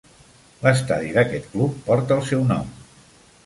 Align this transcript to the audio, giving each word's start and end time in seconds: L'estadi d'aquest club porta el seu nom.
L'estadi 0.63 1.11
d'aquest 1.17 1.47
club 1.53 1.77
porta 1.91 2.17
el 2.19 2.27
seu 2.33 2.45
nom. 2.55 2.77